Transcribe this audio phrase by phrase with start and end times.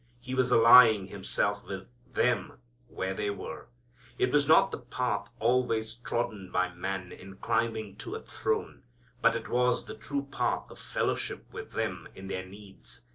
[0.19, 2.57] He was allying Himself with them
[2.87, 3.67] where they were.
[4.17, 8.81] It was not the path always trodden by man in climbing to a throne.
[9.21, 13.01] But it was the true path of fellowship with them in their needs.